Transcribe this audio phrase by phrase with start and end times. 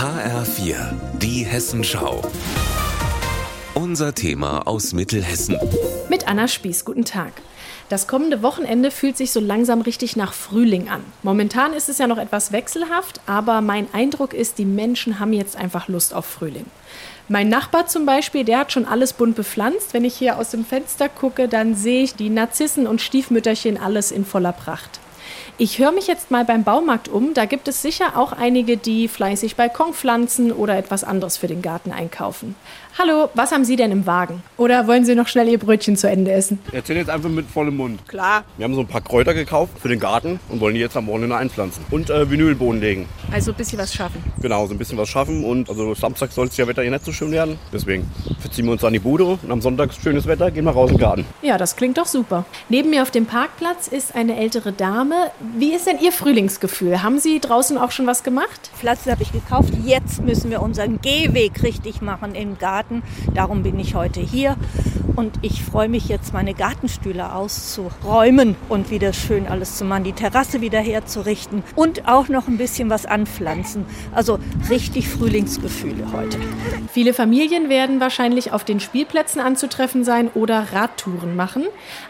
[0.00, 2.22] HR4, die Hessenschau.
[3.74, 5.58] Unser Thema aus Mittelhessen.
[6.08, 7.34] Mit Anna Spieß, guten Tag.
[7.90, 11.04] Das kommende Wochenende fühlt sich so langsam richtig nach Frühling an.
[11.22, 15.56] Momentan ist es ja noch etwas wechselhaft, aber mein Eindruck ist, die Menschen haben jetzt
[15.56, 16.64] einfach Lust auf Frühling.
[17.28, 19.92] Mein Nachbar zum Beispiel, der hat schon alles bunt bepflanzt.
[19.92, 24.12] Wenn ich hier aus dem Fenster gucke, dann sehe ich die Narzissen und Stiefmütterchen alles
[24.12, 24.98] in voller Pracht.
[25.58, 27.34] Ich höre mich jetzt mal beim Baumarkt um.
[27.34, 31.62] Da gibt es sicher auch einige, die fleißig Balkon pflanzen oder etwas anderes für den
[31.62, 32.54] Garten einkaufen.
[32.98, 34.42] Hallo, was haben Sie denn im Wagen?
[34.56, 36.58] Oder wollen Sie noch schnell Ihr Brötchen zu Ende essen?
[36.72, 38.06] Erzähl jetzt einfach mit vollem Mund.
[38.08, 38.44] Klar.
[38.56, 41.06] Wir haben so ein paar Kräuter gekauft für den Garten und wollen die jetzt am
[41.06, 41.84] Wochenende einpflanzen.
[41.90, 43.08] Und äh, Vinylbohnen legen.
[43.32, 44.22] Also ein bisschen was schaffen.
[44.42, 45.44] Genau, so ein bisschen was schaffen.
[45.44, 47.58] Und also Samstag soll es ja Wetter hier nicht so schön werden.
[47.72, 50.72] Deswegen verziehen wir uns an die Bude und am Sonntag ist schönes Wetter, gehen wir
[50.72, 51.24] raus in den Garten.
[51.42, 52.44] Ja, das klingt doch super.
[52.68, 55.19] Neben mir auf dem Parkplatz ist eine ältere Dame.
[55.56, 57.02] Wie ist denn Ihr Frühlingsgefühl?
[57.02, 58.70] Haben Sie draußen auch schon was gemacht?
[58.78, 59.72] Pflanzen habe ich gekauft.
[59.84, 63.02] Jetzt müssen wir unseren Gehweg richtig machen im Garten.
[63.34, 64.56] Darum bin ich heute hier.
[65.16, 70.12] Und ich freue mich jetzt, meine Gartenstühle auszuräumen und wieder schön alles zu machen, die
[70.12, 73.84] Terrasse wieder herzurichten und auch noch ein bisschen was anpflanzen.
[74.14, 74.38] Also
[74.70, 76.38] richtig Frühlingsgefühle heute.
[76.92, 81.64] Viele Familien werden wahrscheinlich auf den Spielplätzen anzutreffen sein oder Radtouren machen.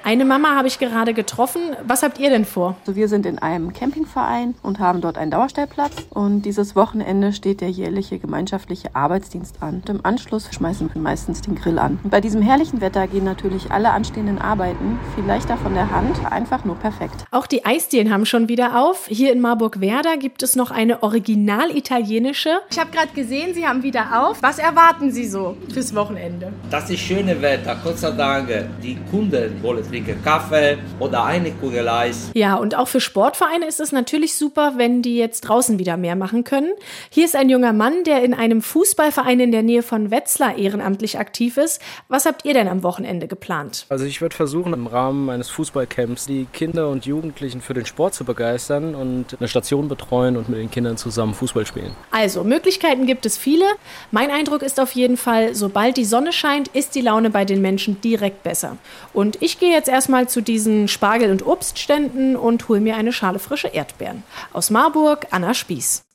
[0.04, 1.62] Eine Mama habe ich gerade getroffen.
[1.84, 2.76] Was habt ihr denn vor?
[2.86, 5.92] Also wir sind in einem Campingverein und haben dort einen Dauerstellplatz.
[6.10, 9.76] Und dieses Wochenende steht der jährliche gemeinschaftliche Arbeitsdienst an.
[9.76, 11.98] Und im Anschluss schmeißen wir meistens den Grill an.
[12.04, 16.30] Und bei diesem herrlichen Wetter gehen natürlich alle anstehenden Arbeiten viel leichter von der Hand,
[16.30, 17.24] einfach nur perfekt.
[17.30, 19.06] Auch die Eisdielen haben schon wieder auf.
[19.06, 22.50] Hier in Marburg-Werder gibt es noch eine original italienische.
[22.70, 24.42] Ich habe gerade gesehen, Sie haben wieder auf.
[24.42, 26.52] Was erwarten Sie so fürs Wochenende?
[26.70, 28.50] Das ist schöne Wetter, Gott sei Dank.
[28.82, 32.30] Die Kunden wollen trinken Kaffee oder eine Kugel Eis.
[32.34, 36.16] Ja, und auch für Sportvereine ist es natürlich super, wenn die jetzt draußen wieder mehr
[36.16, 36.72] machen können.
[37.08, 41.18] Hier ist ein junger Mann, der in einem Fußballverein in der Nähe von Wetzlar ehrenamtlich
[41.18, 41.80] aktiv ist.
[42.08, 43.86] Was habt ihr denn am Wochenende geplant?
[43.88, 48.14] Also ich würde versuchen, im Rahmen eines Fußballcamps die Kinder und Jugendlichen für den Sport
[48.14, 51.92] zu begeistern und eine Station betreuen und mit den Kindern zusammen Fußball spielen.
[52.10, 53.64] Also, Möglichkeiten gibt es viele.
[54.10, 57.60] Mein Eindruck ist auf jeden Fall, sobald die Sonne scheint, ist die Laune bei den
[57.60, 58.76] Menschen direkt besser.
[59.12, 63.38] Und ich gehe jetzt erstmal zu diesen Spargel- und Obstständen und hole mir eine Schale
[63.38, 64.22] frische Erdbeeren.
[64.54, 66.04] Aus Marburg, Anna Spieß.